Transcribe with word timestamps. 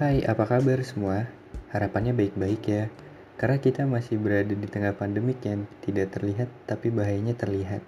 Hai, 0.00 0.24
apa 0.24 0.48
kabar 0.48 0.80
semua? 0.80 1.28
Harapannya 1.76 2.16
baik-baik 2.16 2.62
ya. 2.64 2.88
Karena 3.36 3.60
kita 3.60 3.84
masih 3.84 4.16
berada 4.16 4.48
di 4.48 4.64
tengah 4.64 4.96
pandemik 4.96 5.44
yang 5.44 5.68
tidak 5.84 6.16
terlihat 6.16 6.48
tapi 6.64 6.88
bahayanya 6.88 7.36
terlihat. 7.36 7.84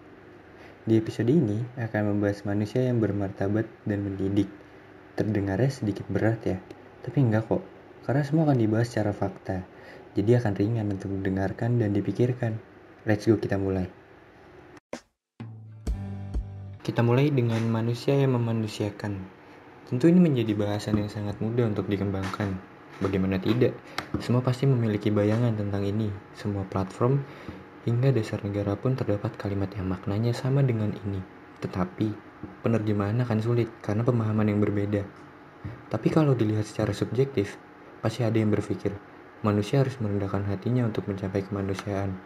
Di 0.84 1.00
episode 1.00 1.32
ini 1.32 1.64
akan 1.80 2.12
membahas 2.12 2.45
manusia 2.45 2.84
yang 2.84 3.00
bermartabat 3.00 3.64
dan 3.88 4.04
mendidik. 4.04 4.45
Terdengarnya 5.16 5.72
sedikit 5.72 6.04
berat 6.12 6.45
ya, 6.45 6.61
tapi 7.00 7.25
enggak 7.25 7.48
kok. 7.48 7.64
Karena 8.04 8.20
semua 8.29 8.44
akan 8.44 8.60
dibahas 8.60 8.92
secara 8.92 9.16
fakta. 9.16 9.64
Jadi 10.12 10.36
akan 10.36 10.52
ringan 10.52 10.92
untuk 10.92 11.16
didengarkan 11.16 11.80
dan 11.80 11.96
dipikirkan. 11.96 12.60
Let's 13.08 13.24
go 13.24 13.40
kita 13.40 13.56
mulai. 13.56 13.88
Kita 16.84 17.00
mulai 17.00 17.32
dengan 17.32 17.64
manusia 17.72 18.12
yang 18.12 18.36
memanusiakan. 18.36 19.41
Tentu 19.92 20.09
ini 20.09 20.24
menjadi 20.24 20.56
bahasan 20.56 21.05
yang 21.05 21.12
sangat 21.12 21.37
mudah 21.45 21.69
untuk 21.69 21.84
dikembangkan. 21.84 22.56
Bagaimana 23.05 23.37
tidak? 23.37 23.77
Semua 24.24 24.41
pasti 24.41 24.65
memiliki 24.65 25.12
bayangan 25.12 25.52
tentang 25.52 25.84
ini. 25.84 26.09
Semua 26.32 26.65
platform 26.65 27.20
hingga 27.84 28.09
dasar 28.09 28.41
negara 28.41 28.73
pun 28.73 28.96
terdapat 28.96 29.37
kalimat 29.37 29.68
yang 29.77 29.92
maknanya 29.92 30.32
sama 30.32 30.65
dengan 30.65 30.96
ini. 30.96 31.20
Tetapi, 31.60 32.09
penerjemahan 32.65 33.20
akan 33.20 33.38
sulit 33.45 33.68
karena 33.84 34.01
pemahaman 34.01 34.48
yang 34.48 34.65
berbeda. 34.65 35.05
Tapi 35.93 36.09
kalau 36.09 36.32
dilihat 36.32 36.65
secara 36.65 36.96
subjektif, 36.96 37.60
pasti 38.01 38.24
ada 38.24 38.40
yang 38.40 38.48
berpikir, 38.48 38.96
manusia 39.45 39.84
harus 39.84 40.01
merendahkan 40.01 40.48
hatinya 40.48 40.88
untuk 40.88 41.04
mencapai 41.04 41.45
kemanusiaan. 41.45 42.16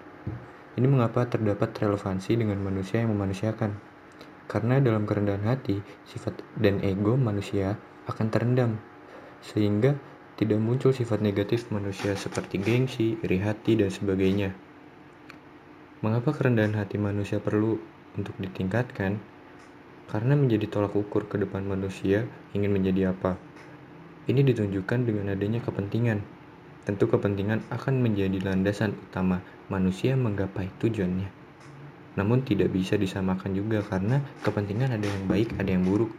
Ini 0.78 0.86
mengapa 0.86 1.26
terdapat 1.26 1.74
relevansi 1.82 2.30
dengan 2.38 2.62
manusia 2.62 3.02
yang 3.02 3.10
memanusiakan. 3.10 3.95
Karena 4.46 4.78
dalam 4.78 5.06
kerendahan 5.10 5.42
hati, 5.46 5.82
sifat 6.06 6.38
dan 6.54 6.78
ego 6.86 7.18
manusia 7.18 7.74
akan 8.06 8.26
terendam, 8.30 8.78
sehingga 9.42 9.98
tidak 10.38 10.60
muncul 10.62 10.94
sifat 10.94 11.18
negatif 11.18 11.72
manusia 11.74 12.14
seperti 12.14 12.62
gengsi, 12.62 13.18
iri 13.24 13.42
hati, 13.42 13.74
dan 13.74 13.90
sebagainya. 13.90 14.54
Mengapa 16.04 16.30
kerendahan 16.36 16.76
hati 16.76 17.00
manusia 17.00 17.42
perlu 17.42 17.80
untuk 18.14 18.36
ditingkatkan? 18.36 19.18
Karena 20.06 20.38
menjadi 20.38 20.70
tolak 20.70 20.94
ukur 20.94 21.26
ke 21.26 21.40
depan 21.40 21.66
manusia 21.66 22.28
ingin 22.54 22.70
menjadi 22.70 23.10
apa. 23.16 23.40
Ini 24.30 24.44
ditunjukkan 24.46 25.02
dengan 25.02 25.34
adanya 25.34 25.58
kepentingan. 25.64 26.22
Tentu 26.86 27.10
kepentingan 27.10 27.66
akan 27.74 27.98
menjadi 27.98 28.38
landasan 28.46 28.94
utama 28.94 29.42
manusia 29.66 30.14
menggapai 30.14 30.70
tujuannya. 30.78 31.45
Namun 32.16 32.42
tidak 32.48 32.72
bisa 32.72 32.96
disamakan 32.96 33.52
juga 33.52 33.84
karena 33.84 34.24
kepentingan 34.40 34.96
ada 34.96 35.04
yang 35.04 35.24
baik, 35.28 35.52
ada 35.60 35.68
yang 35.68 35.84
buruk. 35.84 36.12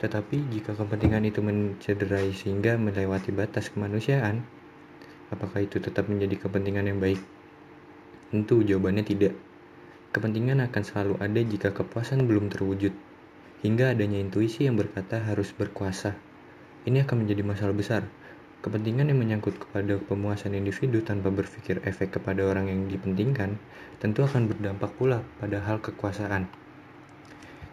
Tetapi 0.00 0.52
jika 0.52 0.76
kepentingan 0.76 1.24
itu 1.28 1.40
mencederai 1.44 2.32
sehingga 2.32 2.76
melewati 2.76 3.32
batas 3.32 3.72
kemanusiaan, 3.72 4.44
apakah 5.32 5.64
itu 5.64 5.80
tetap 5.80 6.08
menjadi 6.08 6.48
kepentingan 6.48 6.88
yang 6.88 7.00
baik? 7.00 7.20
Tentu 8.32 8.64
jawabannya 8.64 9.04
tidak. 9.04 9.32
Kepentingan 10.12 10.64
akan 10.64 10.82
selalu 10.84 11.14
ada 11.20 11.40
jika 11.44 11.72
kepuasan 11.76 12.24
belum 12.24 12.48
terwujud, 12.48 12.92
hingga 13.60 13.92
adanya 13.92 14.20
intuisi 14.20 14.64
yang 14.64 14.80
berkata 14.80 15.20
harus 15.20 15.52
berkuasa. 15.52 16.16
Ini 16.88 17.04
akan 17.04 17.24
menjadi 17.24 17.42
masalah 17.44 17.76
besar, 17.76 18.02
Kepentingan 18.66 19.14
yang 19.14 19.22
menyangkut 19.22 19.62
kepada 19.62 19.94
pemuasan 19.94 20.58
individu 20.58 20.98
tanpa 20.98 21.30
berpikir 21.30 21.78
efek 21.86 22.18
kepada 22.18 22.42
orang 22.42 22.66
yang 22.66 22.90
dipentingkan 22.90 23.62
tentu 24.02 24.26
akan 24.26 24.50
berdampak 24.50 24.90
pula 24.98 25.22
pada 25.38 25.62
hal 25.62 25.78
kekuasaan. 25.78 26.50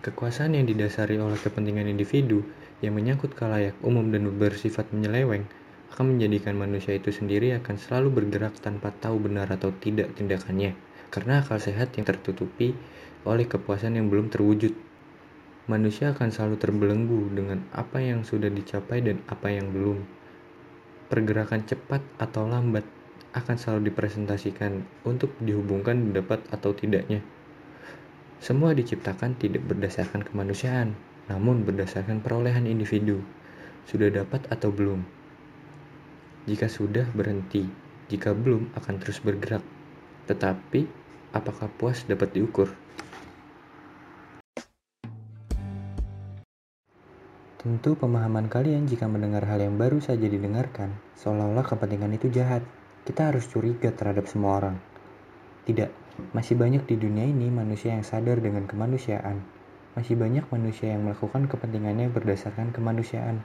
Kekuasaan 0.06 0.54
yang 0.54 0.70
didasari 0.70 1.18
oleh 1.18 1.42
kepentingan 1.42 1.90
individu 1.90 2.46
yang 2.86 2.94
menyangkut 2.94 3.34
kalayak 3.34 3.74
umum 3.82 4.14
dan 4.14 4.30
bersifat 4.38 4.94
menyeleweng 4.94 5.50
akan 5.98 6.14
menjadikan 6.14 6.54
manusia 6.54 6.94
itu 6.94 7.10
sendiri 7.10 7.58
akan 7.58 7.74
selalu 7.82 8.22
bergerak 8.22 8.54
tanpa 8.62 8.94
tahu 8.94 9.18
benar 9.18 9.50
atau 9.50 9.74
tidak 9.74 10.14
tindakannya 10.14 10.78
karena 11.10 11.42
akal 11.42 11.58
sehat 11.58 11.90
yang 11.98 12.06
tertutupi 12.06 12.78
oleh 13.26 13.50
kepuasan 13.50 13.98
yang 13.98 14.14
belum 14.14 14.30
terwujud. 14.30 14.78
Manusia 15.66 16.14
akan 16.14 16.30
selalu 16.30 16.62
terbelenggu 16.62 17.34
dengan 17.34 17.66
apa 17.74 17.98
yang 17.98 18.22
sudah 18.22 18.54
dicapai 18.54 19.02
dan 19.02 19.26
apa 19.26 19.50
yang 19.50 19.74
belum 19.74 20.22
pergerakan 21.14 21.62
cepat 21.62 22.02
atau 22.18 22.50
lambat 22.50 22.82
akan 23.38 23.54
selalu 23.54 23.94
dipresentasikan 23.94 24.82
untuk 25.06 25.30
dihubungkan 25.38 26.10
dapat 26.10 26.42
atau 26.50 26.74
tidaknya. 26.74 27.22
Semua 28.42 28.74
diciptakan 28.74 29.38
tidak 29.38 29.62
berdasarkan 29.70 30.26
kemanusiaan, 30.26 30.98
namun 31.30 31.70
berdasarkan 31.70 32.18
perolehan 32.18 32.66
individu. 32.66 33.22
Sudah 33.86 34.10
dapat 34.10 34.50
atau 34.50 34.74
belum? 34.74 35.06
Jika 36.50 36.66
sudah, 36.66 37.06
berhenti. 37.14 37.70
Jika 38.10 38.34
belum, 38.34 38.74
akan 38.74 38.96
terus 38.98 39.22
bergerak. 39.22 39.62
Tetapi, 40.26 40.90
apakah 41.30 41.70
puas 41.78 42.10
dapat 42.10 42.34
diukur? 42.34 42.74
Tentu 47.64 47.96
pemahaman 47.96 48.52
kalian 48.52 48.92
jika 48.92 49.08
mendengar 49.08 49.48
hal 49.48 49.56
yang 49.56 49.80
baru 49.80 50.04
saja 50.04 50.28
didengarkan, 50.28 51.00
seolah-olah 51.16 51.64
kepentingan 51.64 52.12
itu 52.12 52.28
jahat. 52.28 52.60
Kita 53.08 53.32
harus 53.32 53.48
curiga 53.48 53.88
terhadap 53.88 54.28
semua 54.28 54.60
orang. 54.60 54.76
Tidak, 55.64 55.88
masih 56.36 56.60
banyak 56.60 56.84
di 56.84 57.00
dunia 57.00 57.24
ini 57.24 57.48
manusia 57.48 57.96
yang 57.96 58.04
sadar 58.04 58.44
dengan 58.44 58.68
kemanusiaan. 58.68 59.40
Masih 59.96 60.20
banyak 60.20 60.44
manusia 60.52 60.92
yang 60.92 61.08
melakukan 61.08 61.48
kepentingannya 61.48 62.12
berdasarkan 62.12 62.76
kemanusiaan. 62.76 63.40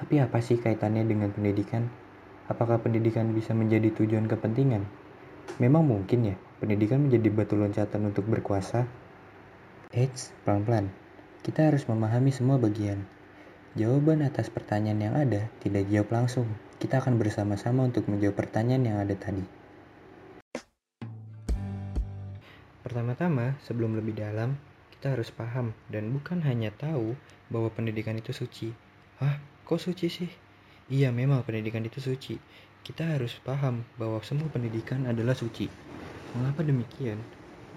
Tapi 0.00 0.16
apa 0.16 0.40
sih 0.40 0.56
kaitannya 0.56 1.04
dengan 1.04 1.28
pendidikan? 1.28 1.92
Apakah 2.48 2.80
pendidikan 2.80 3.36
bisa 3.36 3.52
menjadi 3.52 3.92
tujuan 4.00 4.32
kepentingan? 4.32 4.88
Memang 5.60 5.84
mungkin 5.84 6.32
ya, 6.32 6.40
pendidikan 6.56 7.04
menjadi 7.04 7.28
batu 7.28 7.60
loncatan 7.60 8.00
untuk 8.00 8.24
berkuasa. 8.32 8.88
Eits, 9.92 10.32
pelan-pelan. 10.48 10.88
Kita 11.44 11.68
harus 11.68 11.84
memahami 11.84 12.32
semua 12.32 12.56
bagian, 12.56 13.04
Jawaban 13.76 14.24
atas 14.24 14.48
pertanyaan 14.48 15.04
yang 15.04 15.14
ada 15.20 15.52
tidak 15.60 15.84
jawab 15.92 16.08
langsung. 16.08 16.48
Kita 16.80 16.96
akan 16.96 17.20
bersama-sama 17.20 17.84
untuk 17.84 18.08
menjawab 18.08 18.32
pertanyaan 18.32 18.88
yang 18.88 18.96
ada 18.96 19.12
tadi. 19.12 19.44
Pertama-tama, 22.80 23.60
sebelum 23.60 23.92
lebih 24.00 24.16
dalam, 24.16 24.56
kita 24.96 25.12
harus 25.12 25.28
paham 25.28 25.76
dan 25.92 26.08
bukan 26.08 26.40
hanya 26.48 26.72
tahu 26.72 27.20
bahwa 27.52 27.68
pendidikan 27.68 28.16
itu 28.16 28.32
suci. 28.32 28.72
Hah, 29.20 29.44
kok 29.68 29.76
suci 29.76 30.08
sih? 30.08 30.30
Iya, 30.88 31.12
memang 31.12 31.44
pendidikan 31.44 31.84
itu 31.84 32.00
suci. 32.00 32.40
Kita 32.80 33.04
harus 33.04 33.36
paham 33.44 33.84
bahwa 34.00 34.24
semua 34.24 34.48
pendidikan 34.48 35.04
adalah 35.04 35.36
suci. 35.36 35.68
Mengapa 36.32 36.64
demikian? 36.64 37.20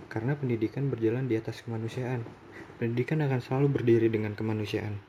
Karena 0.08 0.32
pendidikan 0.40 0.88
berjalan 0.88 1.28
di 1.28 1.36
atas 1.36 1.59
kemanusiaan. 1.59 2.24
Pendidikan 2.80 3.20
akan 3.20 3.44
selalu 3.44 3.68
berdiri 3.68 4.08
dengan 4.08 4.32
kemanusiaan. 4.32 5.09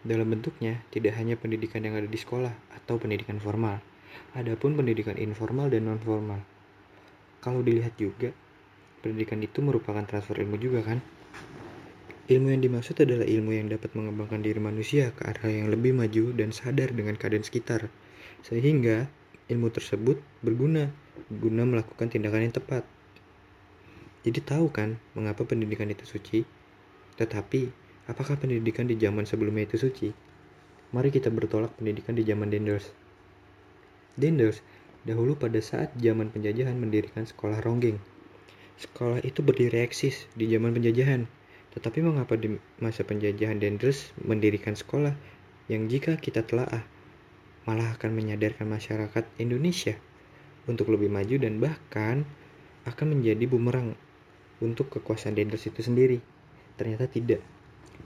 Dalam 0.00 0.32
bentuknya, 0.32 0.80
tidak 0.88 1.12
hanya 1.20 1.36
pendidikan 1.36 1.84
yang 1.84 1.92
ada 1.92 2.08
di 2.08 2.16
sekolah 2.16 2.52
atau 2.72 2.96
pendidikan 2.96 3.36
formal, 3.36 3.84
adapun 4.32 4.72
pendidikan 4.72 5.20
informal 5.20 5.68
dan 5.68 5.84
non-formal. 5.84 6.40
Kalau 7.44 7.60
dilihat 7.60 8.00
juga, 8.00 8.32
pendidikan 9.04 9.44
itu 9.44 9.60
merupakan 9.60 10.00
transfer 10.08 10.40
ilmu 10.40 10.56
juga 10.56 10.80
kan? 10.80 11.04
Ilmu 12.30 12.48
yang 12.48 12.62
dimaksud 12.62 12.96
adalah 13.02 13.26
ilmu 13.26 13.52
yang 13.52 13.68
dapat 13.68 13.92
mengembangkan 13.92 14.40
diri 14.40 14.62
manusia 14.62 15.10
ke 15.12 15.26
arah 15.26 15.50
yang 15.50 15.66
lebih 15.66 15.92
maju 15.92 16.32
dan 16.32 16.54
sadar 16.54 16.94
dengan 16.94 17.18
keadaan 17.18 17.42
sekitar, 17.42 17.90
sehingga 18.46 19.10
ilmu 19.50 19.68
tersebut 19.68 20.22
berguna 20.40 20.94
guna 21.28 21.66
melakukan 21.66 22.08
tindakan 22.08 22.48
yang 22.48 22.54
tepat. 22.54 22.86
Jadi 24.24 24.40
tahu 24.46 24.70
kan 24.72 24.96
mengapa 25.12 25.42
pendidikan 25.42 25.90
itu 25.90 26.06
suci? 26.06 26.46
Tetapi 27.18 27.89
Apakah 28.10 28.34
pendidikan 28.34 28.90
di 28.90 28.98
zaman 28.98 29.22
sebelumnya 29.22 29.70
itu 29.70 29.78
suci? 29.78 30.10
Mari 30.90 31.14
kita 31.14 31.30
bertolak 31.30 31.70
pendidikan 31.78 32.18
di 32.18 32.26
zaman 32.26 32.50
Dendels. 32.50 32.90
Dendels 34.18 34.66
dahulu 35.06 35.38
pada 35.38 35.62
saat 35.62 35.94
zaman 35.94 36.34
penjajahan 36.34 36.74
mendirikan 36.74 37.22
sekolah 37.22 37.62
ronggeng. 37.62 38.02
Sekolah 38.82 39.22
itu 39.22 39.46
berdiri 39.46 39.86
eksis 39.86 40.26
di 40.34 40.50
zaman 40.50 40.74
penjajahan. 40.74 41.30
Tetapi 41.70 42.02
mengapa 42.02 42.34
di 42.34 42.58
masa 42.82 43.06
penjajahan 43.06 43.62
Dendels 43.62 44.10
mendirikan 44.18 44.74
sekolah 44.74 45.14
yang 45.70 45.86
jika 45.86 46.18
kita 46.18 46.42
telaah 46.42 46.82
malah 47.62 47.94
akan 47.94 48.10
menyadarkan 48.10 48.66
masyarakat 48.66 49.22
Indonesia 49.38 49.94
untuk 50.66 50.90
lebih 50.90 51.14
maju 51.14 51.38
dan 51.38 51.62
bahkan 51.62 52.26
akan 52.90 53.06
menjadi 53.14 53.46
bumerang 53.46 53.94
untuk 54.58 54.90
kekuasaan 54.90 55.38
Dendels 55.38 55.70
itu 55.70 55.78
sendiri. 55.78 56.18
Ternyata 56.74 57.06
tidak. 57.06 57.59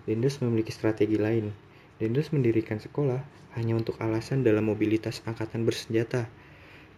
Dendels 0.05 0.43
memiliki 0.43 0.75
strategi 0.75 1.17
lain. 1.17 1.55
Dendels 2.03 2.35
mendirikan 2.35 2.83
sekolah 2.83 3.23
hanya 3.55 3.79
untuk 3.79 3.95
alasan 4.03 4.43
dalam 4.43 4.67
mobilitas 4.67 5.23
angkatan 5.25 5.63
bersenjata. 5.63 6.27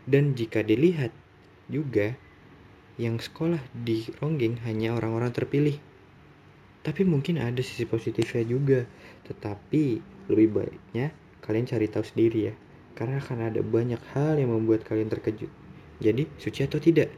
Dan 0.08 0.32
jika 0.32 0.64
dilihat 0.64 1.12
juga, 1.68 2.16
yang 2.96 3.20
sekolah 3.20 3.60
di 3.76 4.08
Ronggeng 4.20 4.56
hanya 4.64 4.96
orang-orang 4.96 5.28
terpilih. 5.32 5.76
Tapi 6.80 7.02
mungkin 7.04 7.36
ada 7.42 7.60
sisi 7.60 7.84
positifnya 7.84 8.46
juga, 8.46 8.88
tetapi 9.28 10.00
lebih 10.32 10.48
baiknya 10.54 11.12
kalian 11.44 11.66
cari 11.68 11.86
tahu 11.92 12.04
sendiri 12.06 12.52
ya. 12.52 12.54
Karena 12.96 13.20
akan 13.20 13.52
ada 13.52 13.60
banyak 13.60 14.00
hal 14.16 14.40
yang 14.40 14.54
membuat 14.54 14.88
kalian 14.88 15.12
terkejut. 15.12 15.52
Jadi, 16.00 16.24
suci 16.40 16.64
atau 16.64 16.80
tidak? 16.80 17.12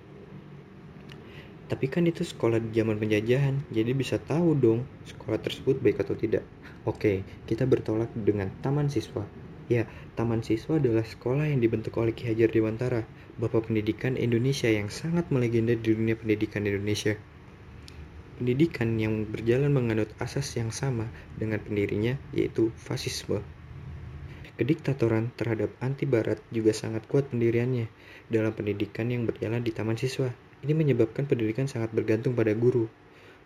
Tapi 1.68 1.84
kan 1.92 2.08
itu 2.08 2.24
sekolah 2.24 2.64
di 2.64 2.72
zaman 2.72 2.96
penjajahan, 2.96 3.60
jadi 3.68 3.92
bisa 3.92 4.16
tahu 4.16 4.56
dong 4.56 4.88
sekolah 5.04 5.36
tersebut 5.36 5.76
baik 5.84 6.00
atau 6.00 6.16
tidak. 6.16 6.40
Oke, 6.88 7.20
kita 7.44 7.68
bertolak 7.68 8.08
dengan 8.16 8.48
Taman 8.64 8.88
Siswa. 8.88 9.28
Ya, 9.68 9.84
Taman 10.16 10.40
Siswa 10.40 10.80
adalah 10.80 11.04
sekolah 11.04 11.44
yang 11.44 11.60
dibentuk 11.60 12.00
oleh 12.00 12.16
Ki 12.16 12.24
Hajar 12.24 12.48
Dewantara, 12.48 13.04
Bapak 13.36 13.68
Pendidikan 13.68 14.16
Indonesia 14.16 14.72
yang 14.72 14.88
sangat 14.88 15.28
melegenda 15.28 15.76
di 15.76 15.92
dunia 15.92 16.16
pendidikan 16.16 16.64
Indonesia. 16.64 17.20
Pendidikan 18.40 18.96
yang 18.96 19.28
berjalan 19.28 19.68
menganut 19.68 20.08
asas 20.24 20.48
yang 20.56 20.72
sama 20.72 21.12
dengan 21.36 21.60
pendirinya, 21.60 22.16
yaitu 22.32 22.72
fasisme. 22.80 23.44
Kediktatoran 24.56 25.36
terhadap 25.36 25.68
anti 25.84 26.08
barat 26.08 26.40
juga 26.48 26.72
sangat 26.72 27.04
kuat 27.04 27.28
pendiriannya 27.28 27.92
dalam 28.32 28.56
pendidikan 28.56 29.12
yang 29.12 29.28
berjalan 29.28 29.60
di 29.60 29.68
Taman 29.68 30.00
Siswa. 30.00 30.47
Ini 30.58 30.74
menyebabkan 30.74 31.30
pendidikan 31.30 31.70
sangat 31.70 31.94
bergantung 31.94 32.34
pada 32.34 32.50
guru. 32.50 32.90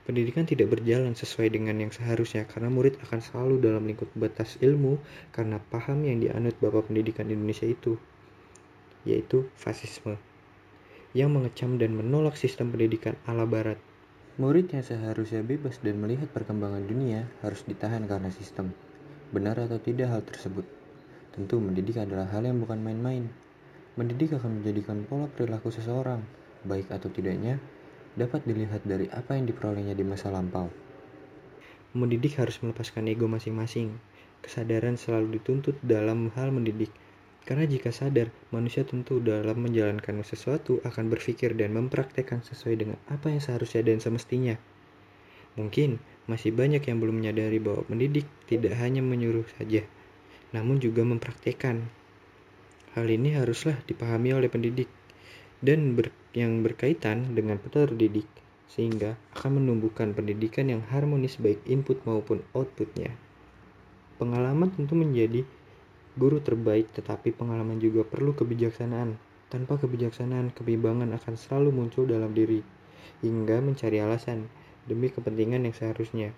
Pendidikan 0.03 0.49
tidak 0.49 0.73
berjalan 0.73 1.15
sesuai 1.15 1.53
dengan 1.53 1.79
yang 1.79 1.93
seharusnya 1.93 2.43
karena 2.49 2.73
murid 2.73 2.99
akan 3.07 3.21
selalu 3.23 3.63
dalam 3.63 3.87
lingkup 3.87 4.11
batas 4.19 4.59
ilmu 4.59 4.99
karena 5.31 5.63
paham 5.63 6.03
yang 6.03 6.19
dianut 6.19 6.59
Bapak 6.59 6.91
Pendidikan 6.91 7.31
Indonesia 7.31 7.69
itu, 7.69 8.01
yaitu 9.07 9.47
fasisme, 9.55 10.19
yang 11.15 11.31
mengecam 11.31 11.79
dan 11.79 11.95
menolak 11.95 12.35
sistem 12.35 12.75
pendidikan 12.75 13.15
ala 13.31 13.47
barat. 13.47 13.79
Murid 14.41 14.73
yang 14.73 14.83
seharusnya 14.83 15.45
bebas 15.45 15.79
dan 15.85 16.01
melihat 16.03 16.27
perkembangan 16.33 16.83
dunia 16.83 17.29
harus 17.45 17.63
ditahan 17.69 18.09
karena 18.09 18.33
sistem. 18.33 18.75
Benar 19.31 19.61
atau 19.69 19.79
tidak 19.79 20.09
hal 20.09 20.25
tersebut? 20.27 20.67
Tentu 21.31 21.63
mendidik 21.63 22.01
adalah 22.01 22.27
hal 22.27 22.43
yang 22.43 22.59
bukan 22.59 22.81
main-main. 22.83 23.31
Mendidik 23.95 24.35
akan 24.35 24.65
menjadikan 24.65 25.05
pola 25.05 25.29
perilaku 25.29 25.69
seseorang, 25.69 26.25
baik 26.65 26.91
atau 26.91 27.09
tidaknya, 27.13 27.63
dapat 28.15 28.45
dilihat 28.45 28.85
dari 28.85 29.09
apa 29.09 29.39
yang 29.39 29.49
diperolehnya 29.49 29.97
di 29.97 30.05
masa 30.05 30.29
lampau. 30.29 30.69
Mendidik 31.93 32.41
harus 32.41 32.57
melepaskan 32.65 33.09
ego 33.09 33.29
masing-masing. 33.29 33.93
Kesadaran 34.41 34.97
selalu 34.97 35.39
dituntut 35.39 35.77
dalam 35.85 36.33
hal 36.35 36.49
mendidik. 36.51 36.89
Karena 37.43 37.67
jika 37.67 37.91
sadar, 37.91 38.31
manusia 38.55 38.87
tentu 38.87 39.19
dalam 39.19 39.59
menjalankan 39.59 40.23
sesuatu 40.23 40.79
akan 40.87 41.11
berpikir 41.11 41.59
dan 41.59 41.75
mempraktekkan 41.75 42.41
sesuai 42.47 42.75
dengan 42.79 42.99
apa 43.11 43.35
yang 43.35 43.43
seharusnya 43.43 43.83
dan 43.83 43.99
semestinya. 43.99 44.55
Mungkin 45.59 46.01
masih 46.31 46.55
banyak 46.55 46.81
yang 46.87 47.03
belum 47.03 47.19
menyadari 47.19 47.59
bahwa 47.59 47.85
mendidik 47.91 48.25
tidak 48.49 48.79
hanya 48.79 49.03
menyuruh 49.03 49.45
saja, 49.59 49.85
namun 50.55 50.79
juga 50.79 51.03
mempraktekkan. 51.05 51.83
Hal 52.95 53.07
ini 53.11 53.35
haruslah 53.37 53.77
dipahami 53.85 54.33
oleh 54.33 54.49
pendidik 54.49 54.89
dan 55.61 55.99
ber, 55.99 56.15
yang 56.33 56.65
berkaitan 56.65 57.37
dengan 57.37 57.61
peserta 57.61 57.93
didik 57.93 58.29
sehingga 58.73 59.21
akan 59.37 59.61
menumbuhkan 59.61 60.17
pendidikan 60.17 60.73
yang 60.73 60.81
harmonis 60.89 61.37
baik 61.37 61.61
input 61.69 62.01
maupun 62.09 62.41
outputnya. 62.57 63.13
Pengalaman 64.17 64.73
tentu 64.73 64.97
menjadi 64.97 65.45
guru 66.17 66.41
terbaik 66.41 66.89
tetapi 66.97 67.37
pengalaman 67.37 67.77
juga 67.77 68.05
perlu 68.09 68.33
kebijaksanaan. 68.33 69.21
Tanpa 69.53 69.77
kebijaksanaan, 69.77 70.57
kebimbangan 70.57 71.13
akan 71.13 71.35
selalu 71.37 71.77
muncul 71.77 72.09
dalam 72.09 72.33
diri 72.33 72.65
hingga 73.21 73.61
mencari 73.61 74.01
alasan 74.01 74.49
demi 74.89 75.13
kepentingan 75.13 75.69
yang 75.69 75.77
seharusnya. 75.77 76.33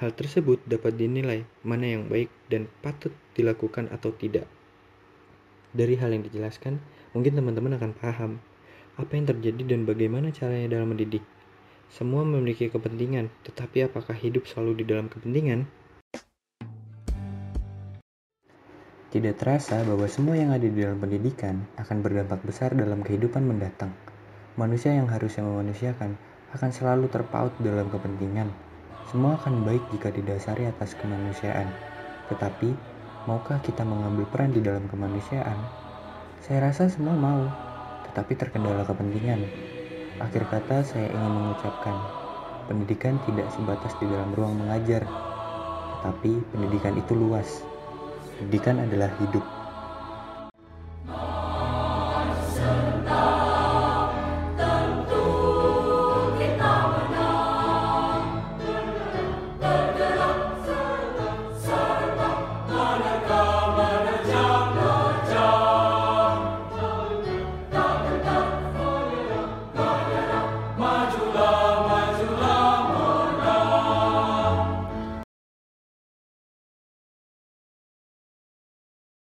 Hal 0.00 0.16
tersebut 0.16 0.62
dapat 0.64 0.96
dinilai 0.96 1.44
mana 1.66 1.84
yang 1.84 2.08
baik 2.08 2.32
dan 2.48 2.70
patut 2.80 3.12
dilakukan 3.36 3.92
atau 3.92 4.14
tidak. 4.16 4.48
Dari 5.76 6.00
hal 6.00 6.16
yang 6.16 6.24
dijelaskan, 6.24 6.80
mungkin 7.12 7.36
teman-teman 7.36 7.76
akan 7.76 7.92
paham 7.92 8.32
apa 8.98 9.14
yang 9.14 9.30
terjadi 9.30 9.62
dan 9.62 9.86
bagaimana 9.86 10.34
caranya 10.34 10.74
dalam 10.74 10.90
mendidik. 10.90 11.22
Semua 11.88 12.26
memiliki 12.26 12.66
kepentingan, 12.66 13.30
tetapi 13.46 13.86
apakah 13.86 14.12
hidup 14.12 14.44
selalu 14.50 14.82
di 14.82 14.84
dalam 14.90 15.06
kepentingan? 15.06 15.70
Tidak 19.08 19.40
terasa 19.40 19.80
bahwa 19.88 20.04
semua 20.04 20.36
yang 20.36 20.52
ada 20.52 20.68
di 20.68 20.84
dalam 20.84 21.00
pendidikan 21.00 21.64
akan 21.80 22.04
berdampak 22.04 22.44
besar 22.44 22.76
dalam 22.76 23.00
kehidupan 23.00 23.40
mendatang. 23.40 23.94
Manusia 24.60 24.92
yang 24.92 25.08
harusnya 25.08 25.46
memanusiakan 25.48 26.18
akan 26.52 26.70
selalu 26.74 27.08
terpaut 27.08 27.54
dalam 27.62 27.88
kepentingan. 27.88 28.52
Semua 29.08 29.40
akan 29.40 29.64
baik 29.64 29.80
jika 29.96 30.12
didasari 30.12 30.68
atas 30.68 30.92
kemanusiaan. 30.98 31.72
Tetapi, 32.28 32.68
maukah 33.24 33.62
kita 33.64 33.80
mengambil 33.80 34.28
peran 34.28 34.52
di 34.52 34.60
dalam 34.60 34.84
kemanusiaan? 34.92 35.56
Saya 36.44 36.68
rasa 36.68 36.92
semua 36.92 37.16
mau, 37.16 37.48
tetapi 38.18 38.34
terkendala 38.34 38.82
kepentingan. 38.82 39.38
Akhir 40.18 40.42
kata 40.50 40.82
saya 40.82 41.06
ingin 41.06 41.38
mengucapkan, 41.38 41.94
pendidikan 42.66 43.14
tidak 43.30 43.46
sebatas 43.54 43.94
di 44.02 44.10
dalam 44.10 44.34
ruang 44.34 44.58
mengajar, 44.58 45.06
tetapi 45.06 46.42
pendidikan 46.50 46.98
itu 46.98 47.14
luas. 47.14 47.62
Pendidikan 48.42 48.82
adalah 48.82 49.14
hidup. 49.22 49.57